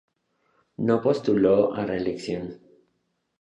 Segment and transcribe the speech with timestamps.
[0.77, 2.59] No postuló a reelección.